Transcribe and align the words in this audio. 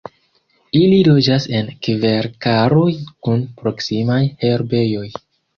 Ili 0.79 0.97
loĝas 1.07 1.45
en 1.59 1.69
kverkaroj 1.87 2.89
kun 3.29 3.47
proksimaj 3.61 4.21
herbejoj. 4.47 5.07